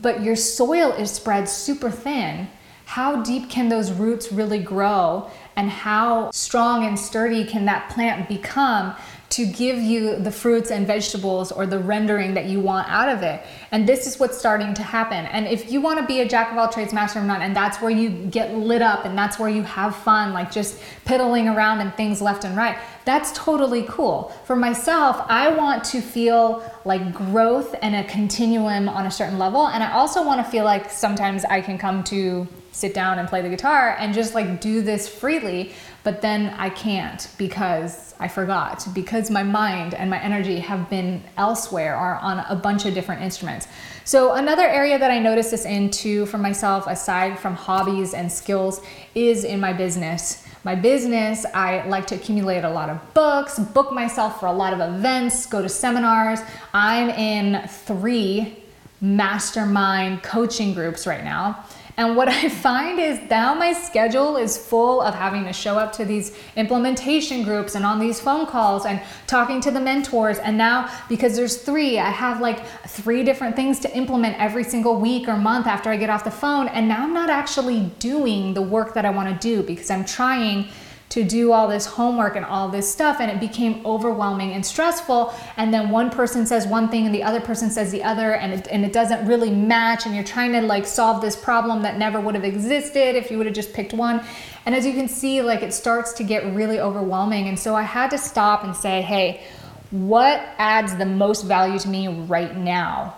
but 0.00 0.22
your 0.22 0.36
soil 0.36 0.92
is 0.92 1.10
spread 1.10 1.48
super 1.48 1.90
thin, 1.90 2.48
how 2.84 3.22
deep 3.22 3.48
can 3.48 3.68
those 3.68 3.92
roots 3.92 4.32
really 4.32 4.58
grow? 4.58 5.30
And 5.56 5.70
how 5.70 6.30
strong 6.30 6.84
and 6.86 6.98
sturdy 6.98 7.44
can 7.44 7.64
that 7.66 7.90
plant 7.90 8.28
become 8.28 8.94
to 9.32 9.46
give 9.46 9.78
you 9.78 10.16
the 10.16 10.30
fruits 10.30 10.70
and 10.70 10.86
vegetables 10.86 11.50
or 11.50 11.64
the 11.64 11.78
rendering 11.78 12.34
that 12.34 12.44
you 12.44 12.60
want 12.60 12.86
out 12.90 13.08
of 13.08 13.22
it. 13.22 13.42
And 13.70 13.88
this 13.88 14.06
is 14.06 14.20
what's 14.20 14.36
starting 14.36 14.74
to 14.74 14.82
happen. 14.82 15.24
And 15.24 15.46
if 15.46 15.72
you 15.72 15.80
want 15.80 15.98
to 16.00 16.06
be 16.06 16.20
a 16.20 16.28
jack 16.28 16.52
of 16.52 16.58
all 16.58 16.68
trades, 16.68 16.92
master 16.92 17.18
of 17.18 17.24
none, 17.24 17.40
and 17.40 17.56
that's 17.56 17.80
where 17.80 17.90
you 17.90 18.10
get 18.10 18.54
lit 18.54 18.82
up 18.82 19.06
and 19.06 19.16
that's 19.16 19.38
where 19.38 19.48
you 19.48 19.62
have 19.62 19.96
fun, 19.96 20.34
like 20.34 20.52
just 20.52 20.78
piddling 21.06 21.48
around 21.48 21.80
and 21.80 21.94
things 21.94 22.20
left 22.20 22.44
and 22.44 22.54
right, 22.58 22.76
that's 23.06 23.32
totally 23.32 23.86
cool. 23.88 24.28
For 24.44 24.54
myself, 24.54 25.24
I 25.30 25.48
want 25.48 25.82
to 25.84 26.02
feel 26.02 26.62
like 26.84 27.14
growth 27.14 27.74
and 27.80 27.94
a 27.94 28.04
continuum 28.04 28.86
on 28.86 29.06
a 29.06 29.10
certain 29.10 29.38
level. 29.38 29.66
And 29.66 29.82
I 29.82 29.92
also 29.92 30.22
want 30.26 30.44
to 30.44 30.50
feel 30.50 30.64
like 30.64 30.90
sometimes 30.90 31.46
I 31.46 31.62
can 31.62 31.78
come 31.78 32.04
to 32.04 32.46
sit 32.72 32.92
down 32.94 33.18
and 33.18 33.28
play 33.28 33.40
the 33.42 33.48
guitar 33.48 33.96
and 33.98 34.12
just 34.12 34.34
like 34.34 34.60
do 34.60 34.82
this 34.82 35.08
freely 35.08 35.72
but 36.04 36.20
then 36.20 36.54
I 36.58 36.68
can't 36.68 37.28
because 37.38 38.14
I 38.18 38.26
forgot, 38.26 38.86
because 38.92 39.30
my 39.30 39.42
mind 39.42 39.94
and 39.94 40.10
my 40.10 40.20
energy 40.20 40.58
have 40.58 40.90
been 40.90 41.22
elsewhere 41.36 41.96
or 41.96 42.16
on 42.16 42.40
a 42.48 42.56
bunch 42.56 42.86
of 42.86 42.94
different 42.94 43.22
instruments. 43.22 43.68
So, 44.04 44.32
another 44.32 44.64
area 44.64 44.98
that 44.98 45.10
I 45.12 45.20
notice 45.20 45.52
this 45.52 45.64
in 45.64 45.90
too 45.90 46.26
for 46.26 46.38
myself, 46.38 46.86
aside 46.88 47.38
from 47.38 47.54
hobbies 47.54 48.14
and 48.14 48.30
skills, 48.30 48.80
is 49.14 49.44
in 49.44 49.60
my 49.60 49.72
business. 49.72 50.44
My 50.64 50.74
business, 50.74 51.44
I 51.54 51.86
like 51.86 52.06
to 52.08 52.16
accumulate 52.16 52.64
a 52.64 52.70
lot 52.70 52.88
of 52.88 53.14
books, 53.14 53.58
book 53.58 53.92
myself 53.92 54.40
for 54.40 54.46
a 54.46 54.52
lot 54.52 54.72
of 54.72 54.80
events, 54.80 55.46
go 55.46 55.62
to 55.62 55.68
seminars. 55.68 56.40
I'm 56.72 57.10
in 57.10 57.66
three 57.68 58.58
mastermind 59.00 60.22
coaching 60.22 60.74
groups 60.74 61.06
right 61.06 61.24
now. 61.24 61.64
And 61.96 62.16
what 62.16 62.28
I 62.28 62.48
find 62.48 62.98
is 62.98 63.20
now 63.28 63.54
my 63.54 63.72
schedule 63.72 64.36
is 64.36 64.56
full 64.56 65.02
of 65.02 65.14
having 65.14 65.44
to 65.44 65.52
show 65.52 65.78
up 65.78 65.92
to 65.94 66.04
these 66.04 66.36
implementation 66.56 67.42
groups 67.42 67.74
and 67.74 67.84
on 67.84 68.00
these 68.00 68.20
phone 68.20 68.46
calls 68.46 68.86
and 68.86 69.00
talking 69.26 69.60
to 69.60 69.70
the 69.70 69.80
mentors. 69.80 70.38
And 70.38 70.56
now, 70.56 70.90
because 71.08 71.36
there's 71.36 71.58
three, 71.58 71.98
I 71.98 72.10
have 72.10 72.40
like 72.40 72.66
three 72.86 73.22
different 73.22 73.56
things 73.56 73.78
to 73.80 73.96
implement 73.96 74.38
every 74.38 74.64
single 74.64 74.98
week 74.98 75.28
or 75.28 75.36
month 75.36 75.66
after 75.66 75.90
I 75.90 75.96
get 75.96 76.10
off 76.10 76.24
the 76.24 76.30
phone. 76.30 76.68
And 76.68 76.88
now 76.88 77.02
I'm 77.02 77.14
not 77.14 77.30
actually 77.30 77.90
doing 77.98 78.54
the 78.54 78.62
work 78.62 78.94
that 78.94 79.04
I 79.04 79.10
want 79.10 79.28
to 79.28 79.48
do 79.48 79.62
because 79.62 79.90
I'm 79.90 80.04
trying 80.04 80.68
to 81.12 81.22
do 81.22 81.52
all 81.52 81.68
this 81.68 81.84
homework 81.84 82.36
and 82.36 82.46
all 82.46 82.70
this 82.70 82.90
stuff 82.90 83.20
and 83.20 83.30
it 83.30 83.38
became 83.38 83.84
overwhelming 83.84 84.52
and 84.54 84.64
stressful. 84.64 85.30
And 85.58 85.72
then 85.72 85.90
one 85.90 86.08
person 86.08 86.46
says 86.46 86.66
one 86.66 86.88
thing 86.88 87.04
and 87.04 87.14
the 87.14 87.22
other 87.22 87.38
person 87.38 87.68
says 87.68 87.92
the 87.92 88.02
other 88.02 88.32
and 88.32 88.54
it, 88.54 88.68
and 88.68 88.82
it 88.82 88.94
doesn't 88.94 89.26
really 89.26 89.50
match 89.50 90.06
and 90.06 90.14
you're 90.14 90.24
trying 90.24 90.52
to 90.52 90.62
like 90.62 90.86
solve 90.86 91.20
this 91.20 91.36
problem 91.36 91.82
that 91.82 91.98
never 91.98 92.18
would 92.18 92.34
have 92.34 92.44
existed 92.44 93.14
if 93.14 93.30
you 93.30 93.36
would 93.36 93.44
have 93.44 93.54
just 93.54 93.74
picked 93.74 93.92
one. 93.92 94.24
And 94.64 94.74
as 94.74 94.86
you 94.86 94.94
can 94.94 95.06
see 95.06 95.42
like 95.42 95.62
it 95.62 95.74
starts 95.74 96.14
to 96.14 96.24
get 96.24 96.46
really 96.54 96.80
overwhelming. 96.80 97.46
And 97.46 97.58
so 97.58 97.76
I 97.76 97.82
had 97.82 98.10
to 98.12 98.18
stop 98.18 98.64
and 98.64 98.74
say 98.74 99.02
hey 99.02 99.42
what 99.90 100.40
adds 100.56 100.96
the 100.96 101.04
most 101.04 101.42
value 101.42 101.78
to 101.78 101.88
me 101.90 102.08
right 102.08 102.56
now? 102.56 103.16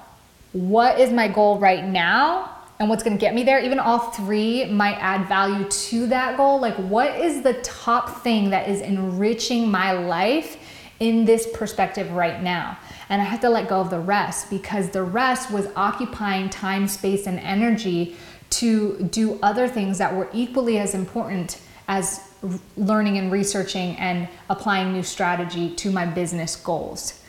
What 0.53 0.99
is 0.99 1.13
my 1.13 1.29
goal 1.29 1.61
right 1.61 1.85
now 1.85 2.51
and 2.85 2.91
what's 2.91 3.03
going 3.03 3.17
to 3.17 3.21
get 3.21 3.35
me 3.35 3.45
there, 3.45 3.61
even 3.61 3.79
all 3.79 3.99
three 3.99 4.67
might 4.67 4.97
add 4.97 5.27
value 5.27 5.67
to 5.71 6.07
that 6.09 6.37
goal. 6.37 6.61
Like, 6.61 6.75
what 6.77 7.19
is 7.19 7.41
the 7.41 7.55
top 7.63 8.23
thing 8.23 8.51
that 8.51 8.69
is 8.69 8.83
enriching 8.83 9.71
my 9.71 9.93
life 9.93 10.59
in 11.01 11.25
this 11.25 11.49
perspective 11.55 12.13
right 12.13 12.43
now? 12.43 12.77
And 13.09 13.23
I 13.23 13.25
have 13.25 13.41
to 13.41 13.49
let 13.49 13.69
go 13.69 13.81
of 13.81 13.89
the 13.89 14.01
rest 14.01 14.51
because 14.51 14.91
the 14.91 15.03
rest 15.03 15.51
was 15.51 15.67
occupying 15.77 16.51
time, 16.51 16.87
space, 16.87 17.27
and 17.27 17.41
energy 17.41 18.17
to 18.51 18.99
do 19.05 19.39
other 19.43 19.67
things 19.67 19.97
that 19.97 20.15
were 20.15 20.29
equally 20.35 20.79
as 20.79 20.95
important 20.95 21.63
as 21.89 22.35
learning 22.77 23.17
and 23.17 23.33
researching 23.33 23.97
and 23.97 24.29
applying 24.51 24.93
new 24.93 25.03
strategy 25.03 25.75
to 25.77 25.91
my 25.91 26.05
business 26.05 26.55
goals. 26.55 27.23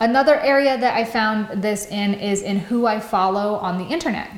Another 0.00 0.40
area 0.40 0.76
that 0.76 0.96
I 0.96 1.04
found 1.04 1.62
this 1.62 1.86
in 1.86 2.14
is 2.14 2.42
in 2.42 2.58
who 2.58 2.88
I 2.88 2.98
follow 2.98 3.54
on 3.54 3.78
the 3.78 3.84
internet. 3.84 4.30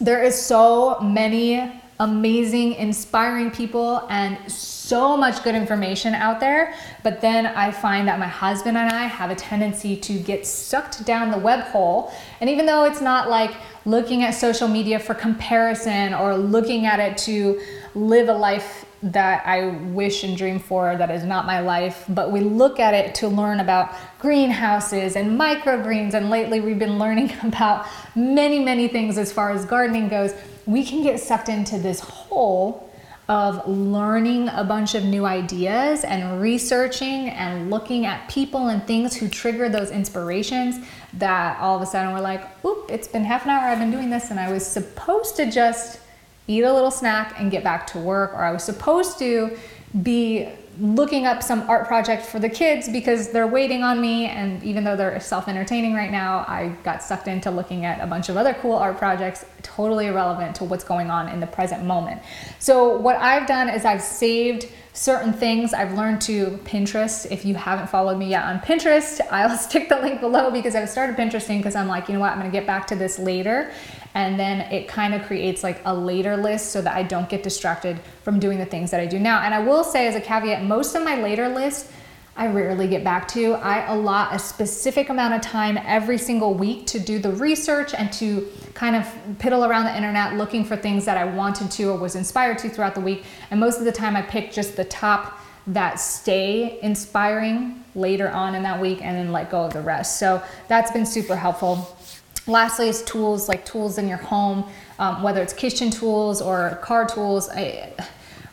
There 0.00 0.22
is 0.22 0.40
so 0.40 1.00
many 1.00 1.80
amazing, 2.00 2.74
inspiring 2.74 3.50
people 3.50 4.06
and 4.08 4.38
so 4.50 5.16
much 5.16 5.42
good 5.42 5.56
information 5.56 6.14
out 6.14 6.38
there. 6.38 6.74
But 7.02 7.20
then 7.20 7.46
I 7.46 7.72
find 7.72 8.06
that 8.06 8.18
my 8.20 8.28
husband 8.28 8.76
and 8.76 8.88
I 8.88 9.06
have 9.06 9.30
a 9.30 9.34
tendency 9.34 9.96
to 9.96 10.18
get 10.20 10.46
sucked 10.46 11.04
down 11.04 11.32
the 11.32 11.38
web 11.38 11.64
hole. 11.64 12.12
And 12.40 12.48
even 12.48 12.66
though 12.66 12.84
it's 12.84 13.00
not 13.00 13.28
like 13.28 13.52
looking 13.84 14.22
at 14.22 14.30
social 14.30 14.68
media 14.68 14.98
for 15.00 15.14
comparison 15.14 16.14
or 16.14 16.36
looking 16.36 16.86
at 16.86 17.00
it 17.00 17.18
to 17.18 17.60
live 17.94 18.28
a 18.28 18.34
life 18.34 18.84
that 19.02 19.46
I 19.46 19.68
wish 19.68 20.24
and 20.24 20.36
dream 20.36 20.58
for 20.58 20.96
that 20.96 21.10
is 21.10 21.22
not 21.24 21.46
my 21.46 21.60
life, 21.60 22.04
but 22.08 22.32
we 22.32 22.40
look 22.40 22.80
at 22.80 22.94
it 22.94 23.14
to 23.16 23.28
learn 23.28 23.60
about 23.60 23.94
greenhouses 24.18 25.14
and 25.16 25.38
microgreens. 25.38 26.14
And 26.14 26.30
lately 26.30 26.60
we've 26.60 26.78
been 26.78 26.98
learning 26.98 27.32
about 27.42 27.86
many, 28.14 28.58
many 28.58 28.88
things 28.88 29.18
as 29.18 29.32
far 29.32 29.50
as 29.50 29.64
gardening 29.64 30.08
goes. 30.08 30.34
We 30.66 30.84
can 30.84 31.02
get 31.02 31.20
sucked 31.20 31.48
into 31.48 31.78
this 31.78 32.00
hole 32.00 32.88
of 33.28 33.68
learning 33.68 34.48
a 34.48 34.64
bunch 34.64 34.94
of 34.94 35.04
new 35.04 35.26
ideas 35.26 36.02
and 36.02 36.40
researching 36.40 37.28
and 37.28 37.70
looking 37.70 38.06
at 38.06 38.26
people 38.30 38.68
and 38.68 38.82
things 38.86 39.14
who 39.14 39.28
trigger 39.28 39.68
those 39.68 39.90
inspirations 39.90 40.84
that 41.12 41.58
all 41.60 41.76
of 41.76 41.82
a 41.82 41.86
sudden 41.86 42.12
we're 42.14 42.20
like, 42.20 42.42
oop, 42.64 42.90
it's 42.90 43.06
been 43.06 43.24
half 43.24 43.44
an 43.44 43.50
hour 43.50 43.68
I've 43.68 43.78
been 43.78 43.90
doing 43.90 44.08
this 44.08 44.30
and 44.30 44.40
I 44.40 44.50
was 44.50 44.66
supposed 44.66 45.36
to 45.36 45.50
just 45.50 46.00
eat 46.48 46.64
a 46.64 46.72
little 46.72 46.90
snack 46.90 47.38
and 47.38 47.50
get 47.50 47.62
back 47.62 47.86
to 47.88 47.98
work, 47.98 48.32
or 48.32 48.42
I 48.42 48.50
was 48.50 48.64
supposed 48.64 49.18
to 49.20 49.56
be 50.02 50.48
looking 50.80 51.26
up 51.26 51.42
some 51.42 51.68
art 51.68 51.86
project 51.86 52.24
for 52.24 52.38
the 52.38 52.48
kids 52.48 52.88
because 52.88 53.30
they're 53.30 53.46
waiting 53.46 53.82
on 53.82 54.00
me 54.00 54.26
and 54.26 54.62
even 54.62 54.84
though 54.84 54.96
they're 54.96 55.18
self-entertaining 55.18 55.92
right 55.92 56.12
now 56.12 56.44
i 56.46 56.68
got 56.84 57.02
sucked 57.02 57.26
into 57.26 57.50
looking 57.50 57.84
at 57.84 58.00
a 58.00 58.06
bunch 58.06 58.28
of 58.28 58.36
other 58.36 58.54
cool 58.54 58.74
art 58.74 58.96
projects 58.96 59.44
totally 59.62 60.06
irrelevant 60.06 60.56
to 60.56 60.64
what's 60.64 60.84
going 60.84 61.10
on 61.10 61.28
in 61.28 61.40
the 61.40 61.46
present 61.46 61.84
moment. 61.84 62.22
So 62.58 62.96
what 62.96 63.16
i've 63.16 63.46
done 63.46 63.68
is 63.68 63.84
i've 63.84 64.02
saved 64.02 64.68
certain 64.94 65.32
things. 65.32 65.72
I've 65.72 65.94
learned 65.94 66.20
to 66.22 66.58
pinterest. 66.64 67.30
If 67.30 67.44
you 67.44 67.54
haven't 67.54 67.88
followed 67.88 68.18
me 68.18 68.30
yet 68.30 68.44
on 68.44 68.58
pinterest 68.60 69.20
i'll 69.30 69.56
stick 69.68 69.88
the 69.88 70.00
link 70.00 70.20
below 70.20 70.50
because 70.50 70.74
i've 70.74 70.88
started 70.88 71.16
pinteresting 71.16 71.58
because 71.58 71.76
i'm 71.76 71.88
like 71.88 72.08
you 72.08 72.14
know 72.14 72.20
what? 72.20 72.32
I'm 72.32 72.42
to 72.42 72.50
get 72.50 72.66
back 72.66 72.86
to 72.88 72.96
this 72.96 73.18
later. 73.18 73.70
And 74.14 74.40
then 74.40 74.60
it 74.72 74.88
kind 74.88 75.14
of 75.14 75.22
creates 75.26 75.62
like 75.62 75.80
a 75.84 75.94
later 75.94 76.36
list 76.36 76.72
so 76.72 76.80
that 76.82 76.96
I 76.96 77.02
don't 77.02 77.28
get 77.28 77.42
distracted 77.42 78.00
from 78.22 78.40
doing 78.40 78.58
the 78.58 78.64
things 78.64 78.90
that 78.90 79.00
I 79.00 79.06
do 79.06 79.18
now. 79.18 79.42
And 79.42 79.54
I 79.54 79.60
will 79.60 79.84
say 79.84 80.06
as 80.06 80.16
a 80.16 80.20
caveat, 80.20 80.64
most 80.64 80.94
of 80.94 81.04
my 81.04 81.20
later 81.20 81.48
lists 81.48 81.92
I 82.38 82.46
rarely 82.46 82.86
get 82.86 83.02
back 83.02 83.26
to. 83.28 83.54
I 83.54 83.92
allot 83.92 84.32
a 84.32 84.38
specific 84.38 85.08
amount 85.08 85.34
of 85.34 85.40
time 85.40 85.76
every 85.84 86.18
single 86.18 86.54
week 86.54 86.86
to 86.86 87.00
do 87.00 87.18
the 87.18 87.32
research 87.32 87.94
and 87.94 88.12
to 88.12 88.46
kind 88.74 88.94
of 88.94 89.02
piddle 89.38 89.68
around 89.68 89.86
the 89.86 89.96
internet 89.96 90.36
looking 90.36 90.64
for 90.64 90.76
things 90.76 91.04
that 91.06 91.16
I 91.16 91.24
wanted 91.24 91.68
to 91.72 91.90
or 91.90 91.98
was 91.98 92.14
inspired 92.14 92.58
to 92.58 92.68
throughout 92.68 92.94
the 92.94 93.00
week. 93.00 93.24
And 93.50 93.58
most 93.58 93.80
of 93.80 93.84
the 93.86 93.90
time 93.90 94.14
I 94.14 94.22
pick 94.22 94.52
just 94.52 94.76
the 94.76 94.84
top 94.84 95.40
that 95.66 95.96
stay 95.98 96.78
inspiring 96.80 97.82
later 97.96 98.30
on 98.30 98.54
in 98.54 98.62
that 98.62 98.80
week 98.80 99.02
and 99.02 99.16
then 99.16 99.32
let 99.32 99.50
go 99.50 99.64
of 99.64 99.72
the 99.72 99.82
rest. 99.82 100.20
So 100.20 100.40
that's 100.68 100.92
been 100.92 101.06
super 101.06 101.34
helpful. 101.34 101.98
Lastly 102.46 102.88
is 102.88 103.02
tools, 103.02 103.48
like 103.48 103.64
tools 103.64 103.98
in 103.98 104.06
your 104.06 104.18
home, 104.18 104.64
um, 105.00 105.24
whether 105.24 105.42
it's 105.42 105.52
kitchen 105.52 105.90
tools 105.90 106.40
or 106.40 106.78
car 106.82 107.04
tools. 107.04 107.48
I, 107.48 107.92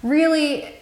really, 0.02 0.74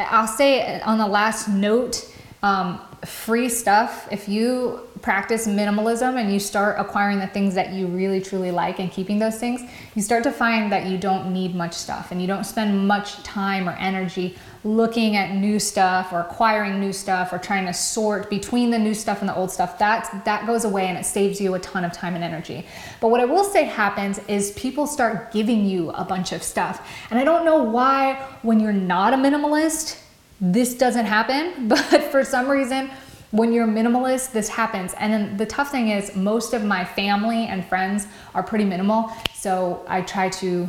I'll 0.00 0.26
say 0.26 0.80
on 0.80 0.98
the 0.98 1.06
last 1.06 1.46
note, 1.46 2.04
um, 2.42 2.80
free 3.04 3.48
stuff. 3.48 4.08
If 4.10 4.28
you 4.28 4.80
practice 5.02 5.46
minimalism 5.46 6.20
and 6.20 6.32
you 6.32 6.40
start 6.40 6.76
acquiring 6.78 7.18
the 7.20 7.26
things 7.26 7.54
that 7.54 7.72
you 7.72 7.86
really 7.86 8.20
truly 8.20 8.50
like 8.50 8.80
and 8.80 8.90
keeping 8.90 9.18
those 9.18 9.38
things, 9.38 9.62
you 9.94 10.02
start 10.02 10.24
to 10.24 10.32
find 10.32 10.72
that 10.72 10.86
you 10.86 10.98
don't 10.98 11.32
need 11.32 11.54
much 11.54 11.72
stuff 11.72 12.10
and 12.10 12.20
you 12.20 12.26
don't 12.26 12.44
spend 12.44 12.86
much 12.86 13.22
time 13.22 13.68
or 13.68 13.72
energy 13.72 14.36
looking 14.64 15.16
at 15.16 15.34
new 15.34 15.58
stuff 15.58 16.12
or 16.12 16.20
acquiring 16.20 16.80
new 16.80 16.92
stuff 16.92 17.32
or 17.32 17.38
trying 17.38 17.64
to 17.66 17.72
sort 17.72 18.28
between 18.28 18.70
the 18.70 18.78
new 18.78 18.94
stuff 18.94 19.20
and 19.20 19.28
the 19.28 19.34
old 19.34 19.50
stuff. 19.50 19.78
That 19.78 20.24
that 20.24 20.46
goes 20.46 20.64
away 20.64 20.86
and 20.86 20.98
it 20.98 21.06
saves 21.06 21.40
you 21.40 21.54
a 21.54 21.60
ton 21.60 21.84
of 21.84 21.92
time 21.92 22.14
and 22.14 22.24
energy. 22.24 22.66
But 23.00 23.08
what 23.08 23.20
I 23.20 23.24
will 23.24 23.44
say 23.44 23.64
happens 23.64 24.18
is 24.26 24.50
people 24.52 24.86
start 24.86 25.32
giving 25.32 25.64
you 25.64 25.90
a 25.90 26.04
bunch 26.04 26.32
of 26.32 26.42
stuff. 26.42 26.88
And 27.10 27.18
I 27.18 27.24
don't 27.24 27.44
know 27.44 27.62
why 27.62 28.14
when 28.42 28.58
you're 28.58 28.72
not 28.72 29.14
a 29.14 29.16
minimalist, 29.16 30.00
this 30.40 30.74
doesn't 30.74 31.06
happen, 31.06 31.68
but 31.68 32.04
for 32.10 32.24
some 32.24 32.48
reason 32.48 32.90
when 33.30 33.52
you're 33.52 33.66
minimalist, 33.66 34.32
this 34.32 34.48
happens. 34.48 34.94
And 34.94 35.12
then 35.12 35.36
the 35.36 35.44
tough 35.44 35.70
thing 35.70 35.88
is, 35.88 36.16
most 36.16 36.54
of 36.54 36.64
my 36.64 36.84
family 36.84 37.46
and 37.46 37.64
friends 37.64 38.06
are 38.34 38.42
pretty 38.42 38.64
minimal. 38.64 39.12
So 39.34 39.84
I 39.86 40.00
try 40.00 40.30
to 40.30 40.66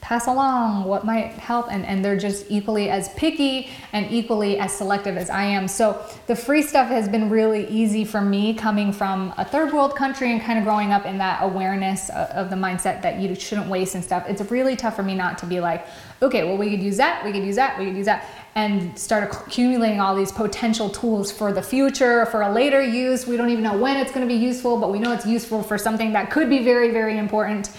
pass 0.00 0.26
along 0.26 0.84
what 0.84 1.04
might 1.04 1.32
help 1.32 1.70
and, 1.70 1.84
and 1.84 2.02
they're 2.02 2.16
just 2.16 2.46
equally 2.48 2.88
as 2.88 3.10
picky 3.10 3.68
and 3.92 4.10
equally 4.10 4.58
as 4.58 4.72
selective 4.72 5.18
as 5.18 5.28
I 5.28 5.42
am. 5.42 5.68
So 5.68 6.02
the 6.26 6.34
free 6.34 6.62
stuff 6.62 6.88
has 6.88 7.08
been 7.08 7.28
really 7.28 7.66
easy 7.68 8.06
for 8.06 8.22
me 8.22 8.54
coming 8.54 8.90
from 8.90 9.34
a 9.36 9.44
third 9.44 9.70
world 9.70 9.96
country 9.96 10.32
and 10.32 10.40
kind 10.40 10.58
of 10.58 10.64
growing 10.64 10.92
up 10.92 11.04
in 11.04 11.18
that 11.18 11.42
awareness 11.42 12.08
of 12.10 12.48
the 12.48 12.56
mindset 12.56 13.02
that 13.02 13.18
you 13.18 13.34
shouldn't 13.34 13.68
waste 13.68 13.96
and 13.96 14.04
stuff. 14.04 14.24
It's 14.28 14.40
really 14.50 14.76
tough 14.76 14.96
for 14.96 15.02
me 15.02 15.14
not 15.14 15.36
to 15.38 15.46
be 15.46 15.60
like, 15.60 15.86
okay, 16.22 16.44
well 16.44 16.56
we 16.56 16.70
could 16.70 16.82
use 16.82 16.96
that, 16.96 17.22
we 17.22 17.30
could 17.30 17.44
use 17.44 17.56
that, 17.56 17.78
we 17.78 17.84
could 17.84 17.96
use 17.96 18.06
that 18.06 18.26
and 18.58 18.98
start 18.98 19.22
accumulating 19.22 20.00
all 20.00 20.16
these 20.16 20.32
potential 20.32 20.90
tools 20.90 21.30
for 21.30 21.52
the 21.52 21.62
future, 21.62 22.26
for 22.26 22.42
a 22.42 22.52
later 22.52 22.82
use. 22.82 23.24
We 23.24 23.36
don't 23.36 23.50
even 23.50 23.62
know 23.62 23.76
when 23.76 23.96
it's 23.98 24.10
going 24.10 24.26
to 24.26 24.34
be 24.34 24.40
useful, 24.40 24.80
but 24.80 24.90
we 24.90 24.98
know 24.98 25.12
it's 25.12 25.24
useful 25.24 25.62
for 25.62 25.78
something 25.78 26.12
that 26.14 26.32
could 26.32 26.50
be 26.50 26.64
very, 26.64 26.90
very 26.90 27.18
important 27.18 27.70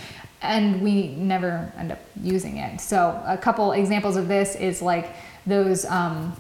and 0.41 0.81
we 0.81 1.09
never 1.09 1.69
end 1.77 1.91
up 1.91 2.00
using 2.24 2.59
it. 2.59 2.79
So 2.79 3.21
a 3.27 3.38
couple 3.38 3.74
examples 3.74 4.15
of 4.15 4.29
this 4.29 4.55
is 4.55 4.81
like 4.81 5.13
those 5.45 5.83
um, 5.83 6.33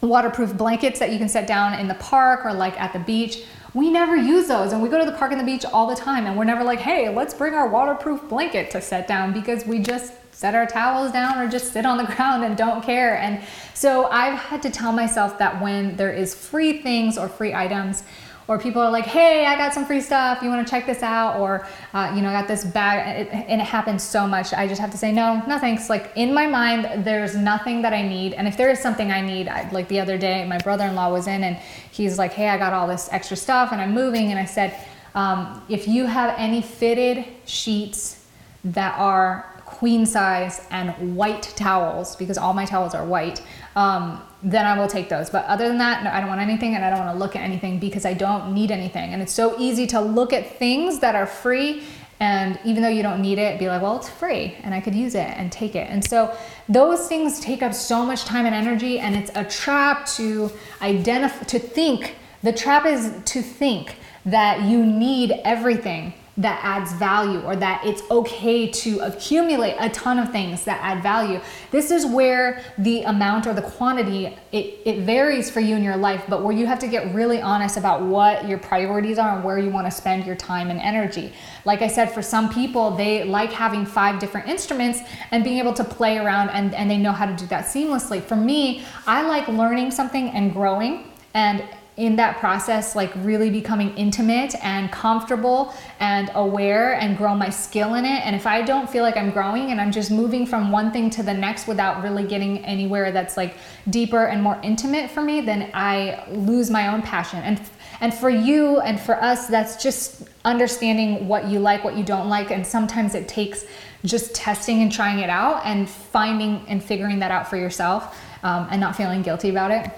waterproof 0.00 0.56
blankets 0.56 0.98
that 0.98 1.12
you 1.12 1.18
can 1.18 1.28
set 1.28 1.46
down 1.46 1.78
in 1.78 1.86
the 1.86 1.94
park 1.94 2.44
or 2.44 2.52
like 2.52 2.80
at 2.80 2.92
the 2.92 2.98
beach. 2.98 3.44
We 3.72 3.88
never 3.88 4.16
use 4.16 4.48
those 4.48 4.72
and 4.72 4.82
we 4.82 4.88
go 4.88 4.98
to 4.98 5.08
the 5.08 5.16
park 5.16 5.30
and 5.30 5.40
the 5.40 5.44
beach 5.44 5.64
all 5.64 5.86
the 5.86 5.94
time 5.94 6.26
and 6.26 6.36
we're 6.36 6.42
never 6.42 6.64
like, 6.64 6.80
hey, 6.80 7.08
let's 7.08 7.34
bring 7.34 7.54
our 7.54 7.68
waterproof 7.68 8.28
blanket 8.28 8.68
to 8.72 8.80
set 8.80 9.06
down 9.06 9.32
because 9.32 9.64
we 9.64 9.78
just 9.78 10.12
set 10.36 10.54
our 10.54 10.66
towels 10.66 11.10
down 11.12 11.38
or 11.38 11.48
just 11.48 11.72
sit 11.72 11.86
on 11.86 11.96
the 11.96 12.04
ground 12.14 12.44
and 12.44 12.58
don't 12.58 12.84
care. 12.84 13.16
And 13.16 13.42
so 13.72 14.04
I've 14.10 14.38
had 14.38 14.60
to 14.62 14.70
tell 14.70 14.92
myself 14.92 15.38
that 15.38 15.62
when 15.62 15.96
there 15.96 16.12
is 16.12 16.34
free 16.34 16.82
things 16.82 17.16
or 17.16 17.26
free 17.26 17.54
items, 17.54 18.02
or 18.48 18.58
people 18.58 18.80
are 18.80 18.92
like, 18.92 19.06
hey, 19.06 19.44
I 19.44 19.56
got 19.56 19.74
some 19.74 19.84
free 19.86 20.00
stuff. 20.00 20.40
You 20.40 20.50
want 20.50 20.64
to 20.64 20.70
check 20.70 20.86
this 20.86 21.02
out? 21.02 21.40
Or, 21.40 21.66
uh, 21.92 22.12
you 22.14 22.22
know, 22.22 22.28
I 22.28 22.32
got 22.32 22.46
this 22.46 22.64
bag. 22.64 23.26
It, 23.26 23.32
and 23.32 23.60
it 23.60 23.64
happens 23.64 24.04
so 24.04 24.24
much. 24.24 24.52
I 24.52 24.68
just 24.68 24.80
have 24.80 24.92
to 24.92 24.98
say, 24.98 25.10
no, 25.10 25.42
no 25.48 25.58
thanks. 25.58 25.90
Like 25.90 26.12
in 26.14 26.32
my 26.32 26.46
mind, 26.46 27.04
there's 27.04 27.34
nothing 27.34 27.82
that 27.82 27.92
I 27.92 28.06
need. 28.06 28.34
And 28.34 28.46
if 28.46 28.56
there 28.56 28.70
is 28.70 28.78
something 28.78 29.10
I 29.10 29.20
need, 29.20 29.48
I, 29.48 29.68
like 29.70 29.88
the 29.88 29.98
other 29.98 30.16
day, 30.16 30.46
my 30.46 30.58
brother 30.58 30.84
in 30.84 30.94
law 30.94 31.10
was 31.10 31.26
in 31.26 31.42
and 31.42 31.56
he's 31.90 32.18
like, 32.18 32.34
hey, 32.34 32.48
I 32.48 32.56
got 32.56 32.72
all 32.72 32.86
this 32.86 33.08
extra 33.10 33.36
stuff 33.36 33.72
and 33.72 33.80
I'm 33.80 33.92
moving. 33.92 34.30
And 34.30 34.38
I 34.38 34.44
said, 34.44 34.78
um, 35.16 35.64
if 35.68 35.88
you 35.88 36.06
have 36.06 36.32
any 36.38 36.62
fitted 36.62 37.24
sheets 37.46 38.24
that 38.62 38.96
are 38.96 39.55
queen 39.66 40.06
size 40.06 40.66
and 40.70 41.16
white 41.16 41.42
towels, 41.56 42.16
because 42.16 42.38
all 42.38 42.54
my 42.54 42.64
towels 42.64 42.94
are 42.94 43.04
white, 43.04 43.42
um, 43.74 44.22
then 44.42 44.64
I 44.64 44.78
will 44.78 44.88
take 44.88 45.08
those. 45.08 45.28
But 45.28 45.44
other 45.46 45.68
than 45.68 45.78
that, 45.78 46.04
no, 46.04 46.10
I 46.10 46.20
don't 46.20 46.28
want 46.28 46.40
anything 46.40 46.74
and 46.74 46.84
I 46.84 46.88
don't 46.88 47.00
want 47.00 47.12
to 47.14 47.18
look 47.18 47.36
at 47.36 47.42
anything 47.42 47.78
because 47.78 48.06
I 48.06 48.14
don't 48.14 48.54
need 48.54 48.70
anything. 48.70 49.12
And 49.12 49.20
it's 49.20 49.34
so 49.34 49.58
easy 49.58 49.86
to 49.88 50.00
look 50.00 50.32
at 50.32 50.58
things 50.58 51.00
that 51.00 51.14
are 51.14 51.26
free 51.26 51.82
and 52.18 52.58
even 52.64 52.82
though 52.82 52.88
you 52.88 53.02
don't 53.02 53.20
need 53.20 53.38
it, 53.38 53.58
be 53.58 53.68
like, 53.68 53.82
well, 53.82 53.96
it's 53.96 54.08
free 54.08 54.54
and 54.62 54.74
I 54.74 54.80
could 54.80 54.94
use 54.94 55.14
it 55.14 55.28
and 55.36 55.52
take 55.52 55.74
it. 55.74 55.90
And 55.90 56.02
so 56.02 56.34
those 56.68 57.08
things 57.08 57.40
take 57.40 57.62
up 57.62 57.74
so 57.74 58.06
much 58.06 58.24
time 58.24 58.46
and 58.46 58.54
energy 58.54 58.98
and 58.98 59.14
it's 59.14 59.30
a 59.34 59.44
trap 59.44 60.06
to 60.16 60.50
identify, 60.80 61.44
to 61.44 61.58
think. 61.58 62.16
The 62.42 62.52
trap 62.52 62.86
is 62.86 63.12
to 63.26 63.42
think 63.42 63.96
that 64.24 64.62
you 64.62 64.84
need 64.84 65.32
everything 65.44 66.14
that 66.38 66.60
adds 66.62 66.92
value 66.92 67.40
or 67.40 67.56
that 67.56 67.84
it's 67.84 68.02
okay 68.10 68.68
to 68.70 69.00
accumulate 69.00 69.74
a 69.78 69.88
ton 69.88 70.18
of 70.18 70.30
things 70.30 70.64
that 70.64 70.78
add 70.82 71.02
value. 71.02 71.40
This 71.70 71.90
is 71.90 72.04
where 72.04 72.62
the 72.76 73.02
amount 73.02 73.46
or 73.46 73.54
the 73.54 73.62
quantity, 73.62 74.26
it, 74.52 74.80
it 74.84 75.00
varies 75.00 75.50
for 75.50 75.60
you 75.60 75.76
in 75.76 75.82
your 75.82 75.96
life, 75.96 76.24
but 76.28 76.42
where 76.42 76.54
you 76.54 76.66
have 76.66 76.78
to 76.80 76.88
get 76.88 77.14
really 77.14 77.40
honest 77.40 77.78
about 77.78 78.02
what 78.02 78.46
your 78.46 78.58
priorities 78.58 79.18
are 79.18 79.36
and 79.36 79.44
where 79.44 79.58
you 79.58 79.70
want 79.70 79.86
to 79.86 79.90
spend 79.90 80.26
your 80.26 80.36
time 80.36 80.70
and 80.70 80.80
energy. 80.80 81.32
Like 81.64 81.80
I 81.80 81.88
said, 81.88 82.12
for 82.12 82.22
some 82.22 82.52
people, 82.52 82.90
they 82.90 83.24
like 83.24 83.50
having 83.50 83.86
five 83.86 84.20
different 84.20 84.48
instruments 84.48 85.00
and 85.30 85.42
being 85.42 85.58
able 85.58 85.74
to 85.74 85.84
play 85.84 86.18
around 86.18 86.50
and, 86.50 86.74
and 86.74 86.90
they 86.90 86.98
know 86.98 87.12
how 87.12 87.24
to 87.24 87.34
do 87.34 87.46
that 87.46 87.64
seamlessly. 87.64 88.22
For 88.22 88.36
me, 88.36 88.84
I 89.06 89.22
like 89.22 89.48
learning 89.48 89.90
something 89.90 90.28
and 90.30 90.52
growing 90.52 91.12
and 91.32 91.64
in 91.96 92.16
that 92.16 92.36
process, 92.38 92.94
like 92.94 93.10
really 93.16 93.48
becoming 93.48 93.96
intimate 93.96 94.54
and 94.62 94.92
comfortable 94.92 95.72
and 95.98 96.30
aware 96.34 96.94
and 96.94 97.16
grow 97.16 97.34
my 97.34 97.48
skill 97.48 97.94
in 97.94 98.04
it. 98.04 98.26
And 98.26 98.36
if 98.36 98.46
I 98.46 98.60
don't 98.60 98.88
feel 98.88 99.02
like 99.02 99.16
I'm 99.16 99.30
growing 99.30 99.70
and 99.70 99.80
I'm 99.80 99.90
just 99.90 100.10
moving 100.10 100.46
from 100.46 100.70
one 100.70 100.92
thing 100.92 101.08
to 101.10 101.22
the 101.22 101.32
next 101.32 101.66
without 101.66 102.02
really 102.02 102.24
getting 102.24 102.62
anywhere 102.66 103.12
that's 103.12 103.38
like 103.38 103.54
deeper 103.88 104.26
and 104.26 104.42
more 104.42 104.60
intimate 104.62 105.10
for 105.10 105.22
me, 105.22 105.40
then 105.40 105.70
I 105.72 106.22
lose 106.28 106.70
my 106.70 106.88
own 106.88 107.00
passion. 107.02 107.40
And 107.40 107.60
and 108.02 108.12
for 108.12 108.28
you 108.28 108.80
and 108.80 109.00
for 109.00 109.14
us, 109.22 109.46
that's 109.46 109.82
just 109.82 110.24
understanding 110.44 111.28
what 111.28 111.46
you 111.46 111.60
like, 111.60 111.82
what 111.82 111.96
you 111.96 112.04
don't 112.04 112.28
like. 112.28 112.50
And 112.50 112.66
sometimes 112.66 113.14
it 113.14 113.26
takes 113.26 113.64
just 114.04 114.34
testing 114.34 114.82
and 114.82 114.92
trying 114.92 115.20
it 115.20 115.30
out 115.30 115.64
and 115.64 115.88
finding 115.88 116.62
and 116.68 116.84
figuring 116.84 117.20
that 117.20 117.30
out 117.30 117.48
for 117.48 117.56
yourself 117.56 118.22
um, 118.42 118.68
and 118.70 118.82
not 118.82 118.96
feeling 118.96 119.22
guilty 119.22 119.48
about 119.48 119.70
it 119.70 119.90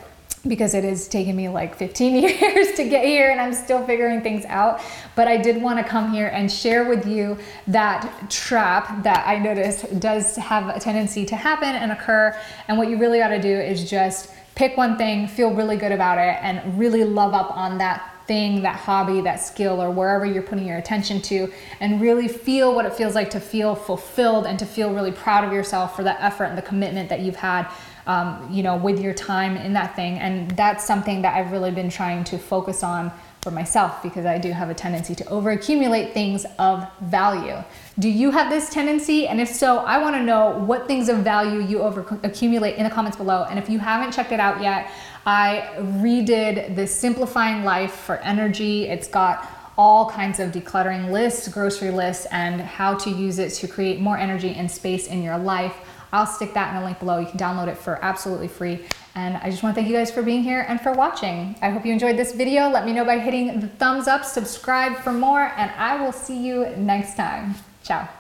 because 0.46 0.74
it 0.74 0.84
has 0.84 1.08
taken 1.08 1.34
me 1.34 1.48
like 1.48 1.74
15 1.76 2.14
years 2.22 2.76
to 2.76 2.88
get 2.88 3.04
here 3.04 3.30
and 3.30 3.40
I'm 3.40 3.52
still 3.52 3.84
figuring 3.84 4.22
things 4.22 4.44
out. 4.46 4.80
But 5.16 5.28
I 5.28 5.36
did 5.36 5.60
want 5.60 5.78
to 5.78 5.84
come 5.84 6.12
here 6.12 6.28
and 6.28 6.50
share 6.50 6.88
with 6.88 7.06
you 7.06 7.38
that 7.66 8.30
trap 8.30 9.02
that 9.02 9.26
I 9.26 9.38
noticed 9.38 9.98
does 10.00 10.36
have 10.36 10.74
a 10.74 10.78
tendency 10.78 11.24
to 11.26 11.36
happen 11.36 11.68
and 11.68 11.92
occur. 11.92 12.36
And 12.68 12.78
what 12.78 12.88
you 12.88 12.98
really 12.98 13.18
got 13.18 13.28
to 13.28 13.40
do 13.40 13.48
is 13.48 13.88
just 13.90 14.30
pick 14.54 14.76
one 14.76 14.96
thing, 14.96 15.28
feel 15.28 15.54
really 15.54 15.76
good 15.76 15.92
about 15.92 16.18
it, 16.18 16.36
and 16.42 16.78
really 16.78 17.04
love 17.04 17.32
up 17.32 17.56
on 17.56 17.78
that 17.78 18.14
thing, 18.26 18.62
that 18.62 18.76
hobby, 18.76 19.20
that 19.22 19.36
skill, 19.36 19.80
or 19.82 19.90
wherever 19.90 20.26
you're 20.26 20.42
putting 20.42 20.66
your 20.66 20.76
attention 20.76 21.20
to, 21.22 21.50
and 21.80 22.00
really 22.00 22.28
feel 22.28 22.74
what 22.74 22.84
it 22.84 22.92
feels 22.92 23.14
like 23.14 23.30
to 23.30 23.40
feel 23.40 23.74
fulfilled 23.74 24.46
and 24.46 24.58
to 24.58 24.66
feel 24.66 24.92
really 24.92 25.10
proud 25.12 25.44
of 25.44 25.52
yourself 25.52 25.96
for 25.96 26.04
the 26.04 26.22
effort 26.22 26.44
and 26.44 26.58
the 26.58 26.62
commitment 26.62 27.08
that 27.08 27.20
you've 27.20 27.36
had. 27.36 27.68
Um, 28.08 28.48
you 28.50 28.62
know, 28.62 28.74
with 28.74 29.00
your 29.00 29.12
time 29.12 29.58
in 29.58 29.74
that 29.74 29.94
thing. 29.94 30.18
And 30.18 30.50
that's 30.52 30.82
something 30.86 31.20
that 31.20 31.36
I've 31.36 31.52
really 31.52 31.70
been 31.70 31.90
trying 31.90 32.24
to 32.24 32.38
focus 32.38 32.82
on 32.82 33.12
for 33.42 33.50
myself 33.50 34.02
because 34.02 34.26
I 34.26 34.38
do 34.38 34.50
have 34.50 34.70
a 34.70 34.74
tendency 34.74 35.14
to 35.14 35.28
overaccumulate 35.28 36.12
things 36.12 36.46
of 36.58 36.86
value. 37.02 37.62
Do 37.98 38.08
you 38.08 38.30
have 38.30 38.50
this 38.50 38.70
tendency? 38.70 39.28
And 39.28 39.40
if 39.40 39.48
so, 39.48 39.78
I 39.78 39.98
want 39.98 40.16
to 40.16 40.22
know 40.22 40.58
what 40.58 40.86
things 40.86 41.08
of 41.08 41.18
value 41.18 41.60
you 41.60 41.82
overaccumulate 41.82 42.76
in 42.76 42.84
the 42.84 42.90
comments 42.90 43.16
below. 43.16 43.44
And 43.48 43.58
if 43.58 43.68
you 43.68 43.78
haven't 43.78 44.12
checked 44.12 44.32
it 44.32 44.40
out 44.40 44.62
yet, 44.62 44.90
I 45.26 45.68
redid 45.78 46.76
the 46.76 46.86
Simplifying 46.86 47.64
Life 47.64 47.92
for 47.92 48.16
Energy. 48.18 48.86
It's 48.86 49.08
got 49.08 49.46
all 49.76 50.10
kinds 50.10 50.40
of 50.40 50.50
decluttering 50.50 51.10
lists, 51.12 51.46
grocery 51.48 51.90
lists, 51.90 52.26
and 52.32 52.60
how 52.60 52.94
to 52.94 53.10
use 53.10 53.38
it 53.38 53.50
to 53.50 53.68
create 53.68 54.00
more 54.00 54.18
energy 54.18 54.54
and 54.54 54.70
space 54.70 55.06
in 55.06 55.22
your 55.22 55.38
life. 55.38 55.76
I'll 56.12 56.26
stick 56.26 56.54
that 56.54 56.74
in 56.74 56.82
a 56.82 56.84
link 56.84 56.98
below. 56.98 57.18
You 57.18 57.26
can 57.26 57.38
download 57.38 57.68
it 57.68 57.76
for 57.76 58.02
absolutely 58.04 58.48
free. 58.48 58.84
And 59.14 59.36
I 59.38 59.50
just 59.50 59.62
want 59.62 59.74
to 59.74 59.80
thank 59.80 59.90
you 59.90 59.96
guys 59.96 60.10
for 60.10 60.22
being 60.22 60.42
here 60.42 60.64
and 60.68 60.80
for 60.80 60.92
watching. 60.92 61.56
I 61.60 61.70
hope 61.70 61.84
you 61.84 61.92
enjoyed 61.92 62.16
this 62.16 62.34
video. 62.34 62.68
Let 62.68 62.86
me 62.86 62.92
know 62.92 63.04
by 63.04 63.18
hitting 63.18 63.60
the 63.60 63.68
thumbs 63.68 64.06
up, 64.06 64.24
subscribe 64.24 64.96
for 64.98 65.12
more, 65.12 65.52
and 65.56 65.70
I 65.72 66.02
will 66.02 66.12
see 66.12 66.38
you 66.38 66.66
next 66.76 67.16
time. 67.16 67.54
Ciao. 67.82 68.17